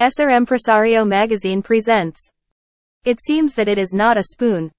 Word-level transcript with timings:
Ser 0.00 0.28
Empresario 0.28 1.04
magazine 1.04 1.60
presents. 1.60 2.30
It 3.04 3.20
seems 3.20 3.56
that 3.56 3.66
it 3.66 3.78
is 3.78 3.92
not 3.92 4.16
a 4.16 4.22
spoon. 4.22 4.70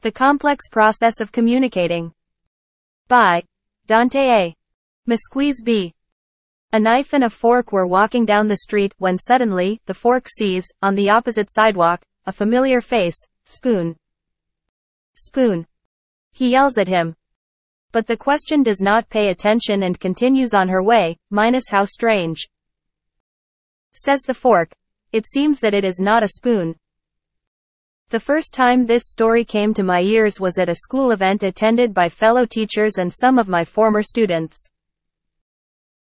The 0.00 0.10
complex 0.10 0.68
process 0.68 1.20
of 1.20 1.30
communicating. 1.30 2.12
By 3.06 3.44
Dante 3.86 4.18
A. 4.18 4.56
Múzquiz 5.08 5.64
B. 5.64 5.94
A 6.72 6.80
knife 6.80 7.12
and 7.12 7.22
a 7.22 7.30
fork 7.30 7.70
were 7.70 7.86
walking 7.86 8.24
down 8.24 8.48
the 8.48 8.56
street 8.56 8.92
when 8.98 9.18
suddenly 9.18 9.80
the 9.86 9.94
fork 9.94 10.26
sees, 10.28 10.66
on 10.82 10.96
the 10.96 11.10
opposite 11.10 11.50
sidewalk, 11.50 12.02
a 12.26 12.32
familiar 12.32 12.80
face, 12.80 13.16
Spoon. 13.44 13.96
Spoon. 15.14 15.66
He 16.32 16.50
yells 16.50 16.76
at 16.76 16.88
him. 16.88 17.14
But 17.92 18.08
the 18.08 18.16
question 18.16 18.64
does 18.64 18.80
not 18.80 19.08
pay 19.10 19.28
attention 19.28 19.84
and 19.84 19.98
continues 19.98 20.54
on 20.54 20.68
her 20.68 20.82
way, 20.82 21.16
minus 21.30 21.68
how 21.68 21.84
strange. 21.84 22.48
Says 23.92 24.22
the 24.22 24.34
fork. 24.34 24.72
It 25.12 25.26
seems 25.26 25.60
that 25.60 25.74
it 25.74 25.84
is 25.84 25.98
not 26.00 26.22
a 26.22 26.28
spoon. 26.28 26.76
The 28.10 28.20
first 28.20 28.52
time 28.52 28.86
this 28.86 29.04
story 29.06 29.44
came 29.44 29.72
to 29.74 29.82
my 29.82 30.00
ears 30.00 30.40
was 30.40 30.58
at 30.58 30.68
a 30.68 30.74
school 30.74 31.12
event 31.12 31.42
attended 31.42 31.94
by 31.94 32.08
fellow 32.08 32.44
teachers 32.44 32.98
and 32.98 33.12
some 33.12 33.38
of 33.38 33.48
my 33.48 33.64
former 33.64 34.02
students. 34.02 34.68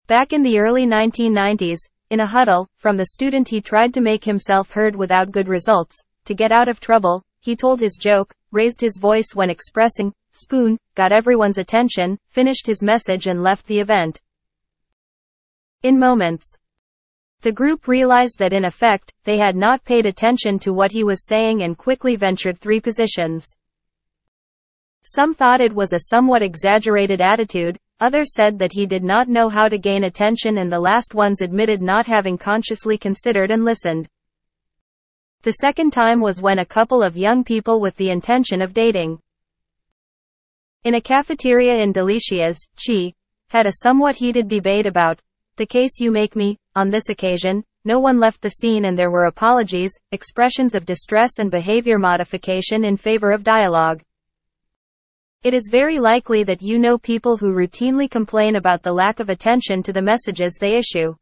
Back 0.07 0.31
in 0.31 0.43
the 0.43 0.59
early 0.59 0.85
1990s, 0.85 1.79
in 2.09 2.19
a 2.19 2.25
huddle, 2.25 2.67
from 2.77 2.97
the 2.97 3.07
student 3.07 3.49
he 3.49 3.61
tried 3.61 3.93
to 3.93 4.01
make 4.01 4.23
himself 4.23 4.71
heard 4.71 4.95
without 4.95 5.31
good 5.31 5.47
results. 5.47 5.99
To 6.25 6.33
get 6.33 6.51
out 6.51 6.69
of 6.69 6.79
trouble, 6.79 7.23
he 7.39 7.55
told 7.55 7.79
his 7.79 7.97
joke, 7.99 8.33
raised 8.51 8.79
his 8.79 8.97
voice 8.97 9.33
when 9.33 9.49
expressing, 9.49 10.13
spoon, 10.31 10.77
got 10.95 11.11
everyone's 11.11 11.57
attention, 11.57 12.17
finished 12.29 12.67
his 12.67 12.83
message 12.83 13.27
and 13.27 13.43
left 13.43 13.65
the 13.65 13.79
event. 13.79 14.21
In 15.83 15.99
moments, 15.99 16.55
the 17.41 17.51
group 17.51 17.87
realized 17.87 18.39
that 18.39 18.53
in 18.53 18.65
effect, 18.65 19.13
they 19.23 19.37
had 19.37 19.55
not 19.55 19.85
paid 19.85 20.05
attention 20.05 20.57
to 20.59 20.73
what 20.73 20.91
he 20.91 21.03
was 21.03 21.25
saying 21.25 21.61
and 21.61 21.77
quickly 21.77 22.15
ventured 22.15 22.57
three 22.57 22.79
positions. 22.79 23.55
Some 25.03 25.33
thought 25.33 25.61
it 25.61 25.73
was 25.73 25.93
a 25.93 26.09
somewhat 26.09 26.41
exaggerated 26.41 27.21
attitude, 27.21 27.77
others 27.99 28.33
said 28.33 28.59
that 28.59 28.73
he 28.73 28.85
did 28.85 29.03
not 29.03 29.29
know 29.29 29.49
how 29.49 29.69
to 29.69 29.77
gain 29.77 30.03
attention 30.03 30.57
and 30.57 30.71
the 30.71 30.79
last 30.79 31.13
ones 31.13 31.41
admitted 31.41 31.81
not 31.81 32.07
having 32.07 32.37
consciously 32.37 32.97
considered 32.97 33.51
and 33.51 33.63
listened. 33.63 34.09
The 35.43 35.53
second 35.53 35.91
time 35.91 36.19
was 36.19 36.41
when 36.41 36.59
a 36.59 36.65
couple 36.65 37.03
of 37.03 37.15
young 37.15 37.43
people 37.43 37.79
with 37.79 37.95
the 37.95 38.09
intention 38.09 38.61
of 38.61 38.73
dating. 38.73 39.19
In 40.83 40.95
a 40.95 41.01
cafeteria 41.01 41.77
in 41.77 41.93
Delicias, 41.93 42.57
Chi, 42.75 43.13
had 43.49 43.65
a 43.65 43.77
somewhat 43.83 44.17
heated 44.17 44.47
debate 44.47 44.85
about, 44.85 45.21
the 45.55 45.65
case 45.65 45.99
you 45.99 46.11
make 46.11 46.35
me, 46.35 46.57
on 46.77 46.91
this 46.91 47.09
occasion, 47.09 47.63
no 47.85 47.99
one 47.99 48.19
left 48.19 48.41
the 48.43 48.51
scene 48.51 48.85
and 48.85 48.95
there 48.95 49.09
were 49.09 49.25
apologies, 49.25 49.91
expressions 50.11 50.75
of 50.75 50.85
distress 50.85 51.39
and 51.39 51.49
behavior 51.49 51.97
modification 51.97 52.85
in 52.85 52.95
favor 52.95 53.31
of 53.31 53.43
dialogue. 53.43 54.03
It 55.41 55.55
is 55.55 55.69
very 55.71 55.97
likely 55.97 56.43
that 56.43 56.61
you 56.61 56.77
know 56.77 56.99
people 56.99 57.35
who 57.35 57.51
routinely 57.51 58.07
complain 58.07 58.57
about 58.57 58.83
the 58.83 58.93
lack 58.93 59.19
of 59.19 59.29
attention 59.29 59.81
to 59.83 59.91
the 59.91 60.03
messages 60.03 60.55
they 60.59 60.75
issue. 60.75 61.15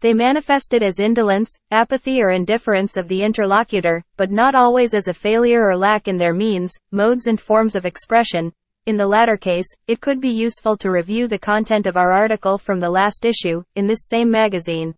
They 0.00 0.14
manifest 0.14 0.74
it 0.74 0.82
as 0.82 0.98
indolence, 0.98 1.56
apathy 1.70 2.20
or 2.20 2.32
indifference 2.32 2.96
of 2.96 3.06
the 3.06 3.22
interlocutor, 3.22 4.02
but 4.16 4.32
not 4.32 4.56
always 4.56 4.94
as 4.94 5.06
a 5.06 5.14
failure 5.14 5.64
or 5.64 5.76
lack 5.76 6.08
in 6.08 6.16
their 6.16 6.34
means, 6.34 6.74
modes 6.90 7.28
and 7.28 7.40
forms 7.40 7.76
of 7.76 7.86
expression, 7.86 8.52
in 8.86 8.96
the 8.96 9.06
latter 9.06 9.36
case, 9.36 9.66
it 9.88 10.00
could 10.00 10.20
be 10.20 10.30
useful 10.30 10.76
to 10.76 10.90
review 10.90 11.28
the 11.28 11.38
content 11.38 11.86
of 11.86 11.96
our 11.96 12.12
article 12.12 12.56
from 12.56 12.80
the 12.80 12.88
last 12.88 13.24
issue, 13.24 13.62
in 13.74 13.86
this 13.86 14.08
same 14.08 14.30
magazine. 14.30 14.94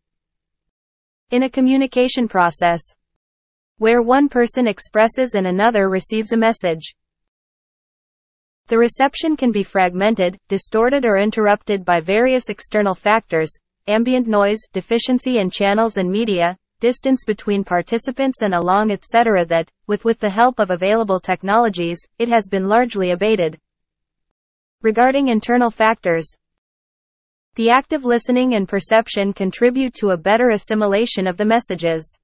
In 1.31 1.43
a 1.43 1.51
communication 1.51 2.29
process, 2.29 2.81
where 3.79 4.03
one 4.03 4.29
person 4.29 4.67
expresses 4.67 5.35
and 5.35 5.47
another 5.47 5.89
receives 5.89 6.33
a 6.33 6.37
message, 6.37 6.95
the 8.67 8.77
reception 8.77 9.35
can 9.35 9.51
be 9.51 9.63
fragmented, 9.63 10.37
distorted 10.49 11.07
or 11.07 11.17
interrupted 11.17 11.87
by 11.87 12.01
various 12.01 12.51
external 12.51 12.95
factors, 12.95 13.51
ambient 13.87 14.27
noise, 14.27 14.61
deficiency 14.75 15.39
in 15.39 15.49
channels 15.49 15.97
and 15.97 16.11
media, 16.11 16.55
distance 16.79 17.25
between 17.27 17.65
participants 17.65 18.43
and 18.43 18.55
along 18.55 18.91
etc. 18.91 19.47
that, 19.47 19.71
with 19.87 20.05
with 20.05 20.21
the 20.21 20.29
help 20.29 20.59
of 20.59 20.71
available 20.71 21.19
technologies, 21.19 21.99
it 22.19 22.29
has 22.29 22.47
been 22.49 22.69
largely 22.69 23.13
abated. 23.13 23.59
Regarding 24.81 25.27
internal 25.27 25.73
factors, 25.73 26.33
the 27.57 27.69
active 27.69 28.05
listening 28.05 28.55
and 28.55 28.69
perception 28.69 29.33
contribute 29.33 29.93
to 29.95 30.11
a 30.11 30.17
better 30.17 30.51
assimilation 30.51 31.27
of 31.27 31.37
the 31.37 31.45
messages. 31.45 32.17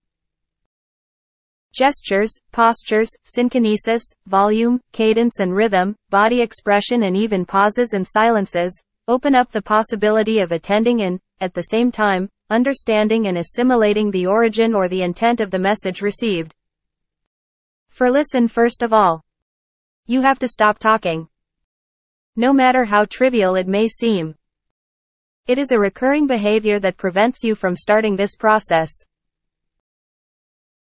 Gestures, 1.72 2.32
postures, 2.52 3.10
synkinesis, 3.26 4.02
volume, 4.28 4.80
cadence 4.92 5.40
and 5.40 5.52
rhythm, 5.52 5.96
body 6.10 6.40
expression 6.40 7.02
and 7.02 7.16
even 7.16 7.44
pauses 7.44 7.92
and 7.92 8.06
silences, 8.06 8.80
open 9.08 9.34
up 9.34 9.50
the 9.50 9.60
possibility 9.60 10.38
of 10.38 10.52
attending 10.52 11.02
and, 11.02 11.18
at 11.40 11.54
the 11.54 11.62
same 11.62 11.90
time, 11.90 12.28
understanding 12.50 13.26
and 13.26 13.36
assimilating 13.36 14.12
the 14.12 14.26
origin 14.26 14.76
or 14.76 14.86
the 14.86 15.02
intent 15.02 15.40
of 15.40 15.50
the 15.50 15.58
message 15.58 16.02
received. 16.02 16.54
For 17.88 18.12
listen 18.12 18.46
first 18.46 18.80
of 18.80 18.92
all. 18.92 19.22
You 20.06 20.20
have 20.20 20.38
to 20.38 20.46
stop 20.46 20.78
talking 20.78 21.26
no 22.36 22.52
matter 22.52 22.84
how 22.84 23.04
trivial 23.04 23.54
it 23.54 23.66
may 23.66 23.88
seem. 23.88 24.34
It 25.46 25.58
is 25.58 25.72
a 25.72 25.78
recurring 25.78 26.26
behavior 26.26 26.78
that 26.80 26.96
prevents 26.96 27.44
you 27.44 27.54
from 27.54 27.76
starting 27.76 28.16
this 28.16 28.34
process. 28.34 28.90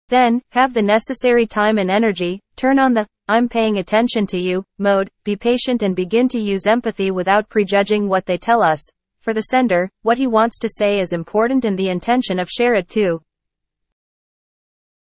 Then, 0.09 0.43
have 0.51 0.75
the 0.75 0.83
necessary 0.83 1.47
time 1.47 1.79
and 1.79 1.91
energy, 1.91 2.41
turn 2.57 2.79
on 2.79 2.95
the, 2.95 3.07
I'm 3.29 3.49
paying 3.49 3.79
attention 3.79 4.27
to 4.27 4.39
you, 4.39 4.65
mode, 4.79 5.09
be 5.23 5.37
patient 5.37 5.85
and 5.85 5.95
begin 5.95 6.27
to 6.31 6.41
use 6.41 6.67
empathy 6.67 7.13
without 7.13 7.49
prejudging 7.49 8.09
what 8.09 8.27
they 8.27 8.37
tell 8.37 8.61
us. 8.61 8.85
For 9.21 9.33
the 9.33 9.43
sender, 9.43 9.89
what 10.03 10.19
he 10.19 10.27
wants 10.27 10.59
to 10.59 10.69
say 10.69 10.99
is 10.99 11.13
important 11.13 11.65
and 11.65 11.79
the 11.79 11.91
intention 11.91 12.41
of 12.41 12.49
share 12.49 12.75
it 12.75 12.89
too. 12.89 13.23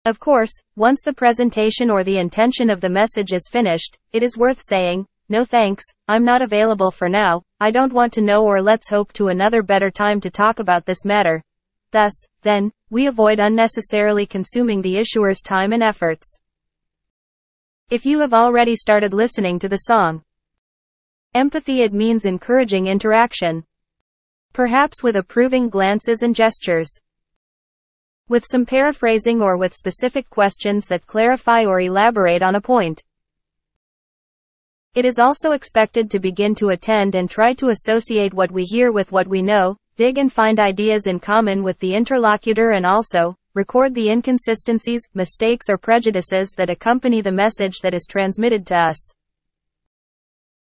Of 0.04 0.20
course, 0.20 0.52
once 0.76 1.02
the 1.04 1.14
presentation 1.14 1.92
or 1.92 2.04
the 2.04 2.18
intention 2.18 2.70
of 2.70 2.82
the 2.82 2.90
message 2.90 3.34
is 3.34 3.50
finished, 3.52 4.00
it 4.14 4.24
is 4.24 4.38
worth 4.38 4.62
saying, 4.62 5.06
no 5.30 5.44
thanks, 5.44 5.84
I'm 6.08 6.24
not 6.24 6.42
available 6.42 6.92
for 6.92 7.10
now, 7.10 7.44
I 7.60 7.72
don't 7.72 7.94
want 7.94 8.14
to 8.14 8.22
know 8.22 8.46
or 8.46 8.62
let's 8.62 8.90
hope 8.90 9.12
to 9.14 9.28
another 9.28 9.62
better 9.62 9.92
time 9.92 10.20
to 10.22 10.30
talk 10.30 10.60
about 10.60 10.86
this 10.86 11.04
matter. 11.04 11.44
Thus, 11.92 12.14
then, 12.42 12.72
we 12.90 13.08
avoid 13.08 13.40
unnecessarily 13.40 14.26
consuming 14.26 14.82
the 14.82 14.98
issuer's 14.98 15.42
time 15.42 15.74
and 15.74 15.84
efforts. 15.84 16.38
If 17.90 18.06
you 18.06 18.20
have 18.20 18.34
already 18.34 18.76
started 18.76 19.14
listening 19.14 19.60
to 19.60 19.70
the 19.70 19.78
song, 19.78 20.24
empathy 21.34 21.82
it 21.82 21.94
means 21.94 22.26
encouraging 22.26 22.88
interaction. 22.88 23.64
Perhaps 24.54 25.04
with 25.04 25.16
approving 25.16 25.70
glances 25.70 26.22
and 26.22 26.36
gestures. 26.36 26.90
With 28.28 28.44
some 28.46 28.66
paraphrasing 28.66 29.42
or 29.42 29.58
with 29.58 29.74
specific 29.74 30.30
questions 30.30 30.88
that 30.88 31.08
clarify 31.08 31.64
or 31.64 31.80
elaborate 31.80 32.42
on 32.42 32.56
a 32.56 32.62
point. 32.62 33.02
It 34.98 35.06
is 35.06 35.20
also 35.20 35.52
expected 35.52 36.10
to 36.10 36.20
begin 36.20 36.56
to 36.56 36.70
attend 36.70 37.14
and 37.14 37.30
try 37.30 37.54
to 37.54 37.70
associate 37.70 38.34
what 38.34 38.52
we 38.52 38.64
hear 38.64 38.92
with 38.92 39.12
what 39.12 39.28
we 39.28 39.44
know, 39.44 39.78
dig 39.96 40.18
and 40.18 40.34
find 40.34 40.60
ideas 40.60 41.06
in 41.06 41.20
common 41.20 41.62
with 41.62 41.78
the 41.78 41.94
interlocutor 41.94 42.72
and 42.72 42.84
also, 42.84 43.36
record 43.54 43.94
the 43.94 44.10
inconsistencies, 44.10 45.08
mistakes 45.14 45.70
or 45.70 45.78
prejudices 45.78 46.56
that 46.58 46.72
accompany 46.72 47.22
the 47.22 47.32
message 47.32 47.78
that 47.84 47.94
is 47.94 48.08
transmitted 48.10 48.66
to 48.66 48.76
us. 48.76 48.98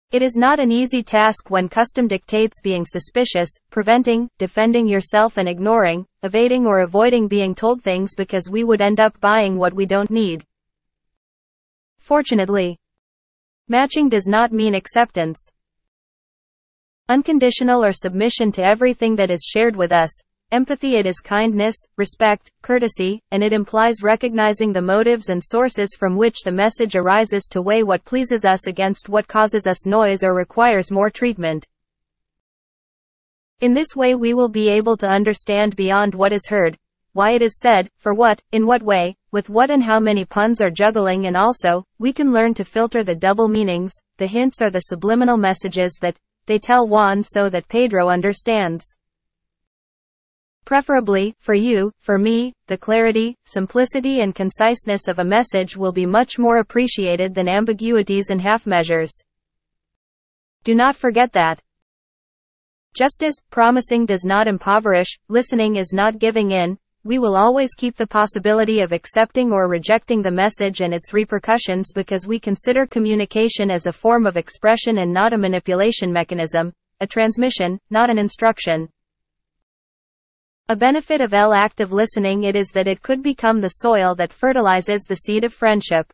It 0.10 0.24
is 0.24 0.36
not 0.36 0.60
an 0.60 0.72
easy 0.72 1.04
task 1.04 1.52
when 1.52 1.70
custom 1.70 2.08
dictates 2.08 2.60
being 2.60 2.86
suspicious, 2.88 3.52
preventing, 3.70 4.32
defending 4.40 4.88
yourself 4.88 5.38
and 5.38 5.48
ignoring, 5.48 6.08
evading 6.24 6.66
or 6.66 6.80
avoiding 6.80 7.28
being 7.28 7.54
told 7.54 7.84
things 7.84 8.16
because 8.16 8.50
we 8.50 8.64
would 8.64 8.82
end 8.82 9.00
up 9.00 9.22
buying 9.22 9.58
what 9.58 9.76
we 9.76 9.86
don't 9.86 10.10
need. 10.10 10.44
Fortunately, 12.00 12.80
Matching 13.70 14.08
does 14.08 14.28
not 14.28 14.54
mean 14.54 14.74
acceptance. 14.74 15.46
Unconditional 17.10 17.84
or 17.84 17.92
submission 17.92 18.50
to 18.54 18.64
everything 18.64 19.18
that 19.18 19.30
is 19.30 19.44
shared 19.44 19.76
with 19.76 19.92
us. 19.92 20.10
Empathy 20.52 20.96
it 20.96 21.06
is 21.06 21.20
kindness, 21.20 21.76
respect, 21.98 22.50
courtesy, 22.62 23.22
and 23.32 23.44
it 23.44 23.52
implies 23.52 24.02
recognizing 24.02 24.72
the 24.72 24.82
motives 24.82 25.28
and 25.28 25.44
sources 25.44 25.98
from 26.00 26.16
which 26.16 26.44
the 26.46 26.52
message 26.52 26.96
arises 26.96 27.50
to 27.52 27.62
weigh 27.62 27.84
what 27.84 28.06
pleases 28.06 28.46
us 28.46 28.68
against 28.68 29.10
what 29.10 29.28
causes 29.28 29.68
us 29.68 29.86
noise 29.86 30.24
or 30.24 30.34
requires 30.34 30.90
more 30.90 31.10
treatment. 31.10 31.68
In 33.60 33.74
this 33.74 33.98
way 33.98 34.16
we 34.16 34.34
will 34.34 34.48
be 34.48 34.70
able 34.70 34.96
to 34.96 35.10
understand 35.10 35.76
beyond 35.76 36.16
what 36.16 36.32
is 36.32 36.48
heard, 36.48 36.78
why 37.12 37.32
it 37.32 37.42
is 37.42 37.60
said, 37.60 37.90
for 37.98 38.14
what, 38.14 38.42
in 38.54 38.66
what 38.66 38.82
way, 38.82 39.18
with 39.38 39.52
what 39.52 39.70
and 39.70 39.84
how 39.84 40.00
many 40.00 40.26
puns 40.26 40.62
are 40.62 40.72
juggling 40.72 41.28
and 41.28 41.38
also, 41.38 41.84
we 42.00 42.12
can 42.12 42.34
learn 42.34 42.56
to 42.56 42.66
filter 42.66 43.04
the 43.04 43.14
double 43.14 43.48
meanings, 43.48 43.94
the 44.18 44.26
hints 44.26 44.64
or 44.64 44.72
the 44.72 44.80
subliminal 44.90 45.38
messages 45.38 45.96
that 46.02 46.18
they 46.48 46.58
tell 46.58 46.88
Juan 46.88 47.22
so 47.22 47.48
that 47.48 47.68
Pedro 47.68 48.10
understands. 48.10 48.84
Preferably, 50.66 51.36
for 51.38 51.54
you, 51.54 51.92
for 52.00 52.18
me, 52.18 52.52
the 52.66 52.80
clarity, 52.80 53.36
simplicity 53.46 54.22
and 54.22 54.34
conciseness 54.34 55.08
of 55.08 55.20
a 55.20 55.24
message 55.24 55.78
will 55.78 55.92
be 55.92 56.08
much 56.08 56.40
more 56.40 56.58
appreciated 56.58 57.36
than 57.36 57.48
ambiguities 57.48 58.32
and 58.32 58.42
half 58.42 58.66
measures. 58.66 59.14
Do 60.64 60.74
not 60.74 60.96
forget 60.96 61.32
that. 61.34 61.62
Just 62.96 63.22
as 63.22 63.36
promising 63.52 64.08
does 64.08 64.26
not 64.26 64.48
impoverish, 64.48 65.20
listening 65.30 65.76
is 65.76 65.94
not 65.94 66.18
giving 66.18 66.50
in, 66.50 66.80
we 67.08 67.20
will 67.20 67.38
always 67.38 67.74
keep 67.74 67.96
the 67.96 68.06
possibility 68.06 68.82
of 68.82 68.92
accepting 68.92 69.54
or 69.54 69.70
rejecting 69.70 70.22
the 70.22 70.30
message 70.30 70.82
and 70.82 70.94
its 70.94 71.14
repercussions 71.14 71.94
because 71.96 72.28
we 72.28 72.38
consider 72.38 72.86
communication 72.86 73.72
as 73.72 73.86
a 73.86 73.94
form 73.94 74.26
of 74.26 74.36
expression 74.36 74.98
and 74.98 75.14
not 75.14 75.32
a 75.32 75.38
manipulation 75.38 76.12
mechanism, 76.12 76.74
a 77.00 77.08
transmission, 77.08 77.80
not 77.90 78.10
an 78.10 78.20
instruction. 78.20 78.90
A 80.68 80.76
benefit 80.76 81.22
of 81.22 81.34
L 81.34 81.54
active 81.54 81.94
listening 81.94 82.44
it 82.44 82.58
is 82.58 82.72
that 82.74 82.90
it 82.90 83.02
could 83.02 83.24
become 83.24 83.62
the 83.62 83.70
soil 83.70 84.14
that 84.16 84.34
fertilizes 84.34 85.04
the 85.04 85.16
seed 85.16 85.46
of 85.46 85.54
friendship. 85.54 86.12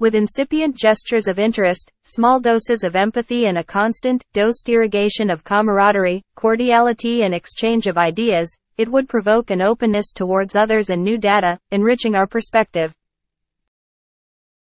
With 0.00 0.16
incipient 0.16 0.76
gestures 0.76 1.28
of 1.28 1.38
interest, 1.38 1.92
small 2.02 2.40
doses 2.40 2.82
of 2.82 2.96
empathy 2.96 3.46
and 3.46 3.56
a 3.56 3.62
constant, 3.62 4.24
dosed 4.32 4.68
irrigation 4.68 5.30
of 5.30 5.44
camaraderie, 5.44 6.24
cordiality 6.34 7.22
and 7.22 7.32
exchange 7.32 7.86
of 7.86 7.96
ideas, 7.96 8.52
it 8.78 8.90
would 8.90 9.08
provoke 9.08 9.50
an 9.50 9.62
openness 9.62 10.12
towards 10.12 10.54
others 10.54 10.90
and 10.90 11.02
new 11.02 11.16
data, 11.16 11.58
enriching 11.70 12.14
our 12.14 12.26
perspective. 12.26 12.94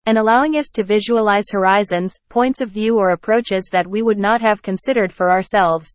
And 0.06 0.18
allowing 0.18 0.56
us 0.56 0.68
to 0.76 0.84
visualize 0.84 1.50
horizons, 1.52 2.18
points 2.30 2.62
of 2.62 2.70
view 2.70 2.98
or 2.98 3.10
approaches 3.10 3.70
that 3.72 3.88
we 3.88 4.02
would 4.02 4.20
not 4.20 4.42
have 4.42 4.62
considered 4.62 5.12
for 5.12 5.32
ourselves. 5.32 5.90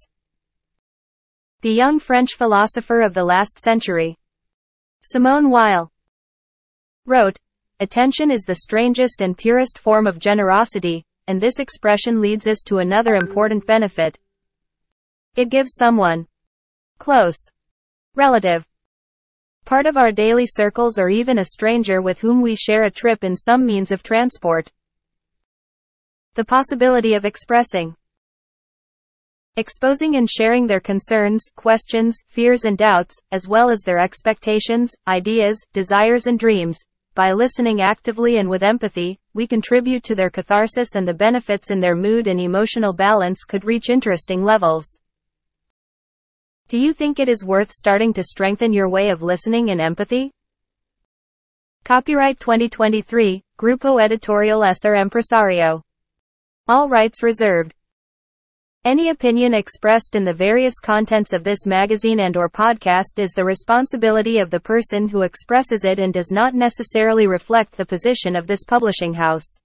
The 1.62 1.72
young 1.72 1.98
French 1.98 2.34
philosopher 2.34 3.02
of 3.02 3.14
the 3.14 3.24
last 3.24 3.58
century, 3.58 4.16
Simone 5.02 5.48
Weil, 5.48 5.90
wrote, 7.06 7.38
Attention 7.78 8.30
is 8.30 8.42
the 8.42 8.56
strangest 8.56 9.22
and 9.22 9.38
purest 9.38 9.78
form 9.78 10.06
of 10.06 10.18
generosity, 10.18 11.04
and 11.26 11.40
this 11.40 11.58
expression 11.58 12.20
leads 12.20 12.46
us 12.46 12.62
to 12.66 12.78
another 12.78 13.14
important 13.14 13.66
benefit. 13.66 14.18
It 15.36 15.48
gives 15.48 15.74
someone 15.74 16.26
close, 16.98 17.38
relative, 18.16 18.66
part 19.64 19.86
of 19.86 19.96
our 19.96 20.10
daily 20.10 20.46
circles 20.46 20.98
or 20.98 21.08
even 21.08 21.38
a 21.38 21.44
stranger 21.44 22.02
with 22.02 22.20
whom 22.20 22.42
we 22.42 22.56
share 22.56 22.84
a 22.84 22.90
trip 22.90 23.22
in 23.22 23.36
some 23.36 23.64
means 23.64 23.92
of 23.92 24.02
transport. 24.02 24.70
The 26.34 26.44
possibility 26.44 27.14
of 27.14 27.24
expressing 27.24 27.94
exposing 29.56 30.16
and 30.16 30.28
sharing 30.30 30.66
their 30.66 30.80
concerns, 30.80 31.44
questions, 31.54 32.18
fears 32.28 32.64
and 32.64 32.78
doubts, 32.78 33.16
as 33.30 33.46
well 33.46 33.68
as 33.68 33.82
their 33.82 33.98
expectations, 33.98 34.94
ideas, 35.06 35.60
desires 35.72 36.26
and 36.26 36.38
dreams. 36.38 36.80
By 37.14 37.32
listening 37.32 37.80
actively 37.80 38.38
and 38.38 38.48
with 38.48 38.62
empathy, 38.62 39.18
we 39.34 39.46
contribute 39.46 40.02
to 40.04 40.14
their 40.14 40.30
catharsis 40.30 40.94
and 40.94 41.06
the 41.06 41.14
benefits 41.14 41.70
in 41.70 41.80
their 41.80 41.96
mood 41.96 42.26
and 42.26 42.40
emotional 42.40 42.92
balance 42.92 43.44
could 43.44 43.64
reach 43.64 43.90
interesting 43.90 44.42
levels. 44.42 44.98
Do 46.70 46.78
you 46.78 46.92
think 46.92 47.18
it 47.18 47.28
is 47.28 47.44
worth 47.44 47.72
starting 47.72 48.12
to 48.12 48.22
strengthen 48.22 48.72
your 48.72 48.88
way 48.88 49.10
of 49.10 49.24
listening 49.24 49.70
and 49.70 49.80
empathy? 49.80 50.30
Copyright 51.82 52.38
2023, 52.38 53.42
Grupo 53.58 54.00
Editorial 54.00 54.62
Ser 54.74 54.94
Empresario. 54.94 55.82
All 56.68 56.88
rights 56.88 57.24
reserved. 57.24 57.74
Any 58.84 59.08
opinion 59.08 59.52
expressed 59.52 60.14
in 60.14 60.24
the 60.24 60.32
various 60.32 60.78
contents 60.78 61.32
of 61.32 61.42
this 61.42 61.66
magazine 61.66 62.20
and 62.20 62.36
or 62.36 62.48
podcast 62.48 63.18
is 63.18 63.32
the 63.32 63.44
responsibility 63.44 64.38
of 64.38 64.50
the 64.50 64.60
person 64.60 65.08
who 65.08 65.22
expresses 65.22 65.84
it 65.84 65.98
and 65.98 66.14
does 66.14 66.30
not 66.30 66.54
necessarily 66.54 67.26
reflect 67.26 67.76
the 67.76 67.84
position 67.84 68.36
of 68.36 68.46
this 68.46 68.62
publishing 68.62 69.14
house. 69.14 69.58